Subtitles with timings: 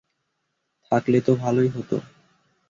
[0.91, 1.97] থাকলেতো ভালোই হতো!